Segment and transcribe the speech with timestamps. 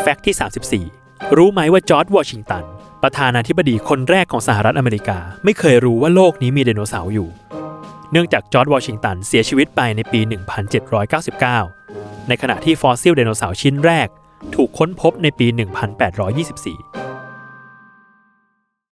[0.00, 2.64] fact ที่ 34 รู้ไหมว่าจอร์จวอชิงตัน
[3.02, 7.28] ประธานาธิบดีคนแรกของสหรัฐอเมริกา ไม่เคยรู้ว่าโลกนี้มีไดโนเสาร์อยู่
[8.12, 10.20] เนื่องจากจอร์จวอชิงตันเสียชีวิตไปในปี
[11.44, 14.08] 1799 ในขณะที่ฟอสซิลไดโนเสาร์ชิ้นแรก
[14.54, 16.97] ถูกค้นพบในปี 1824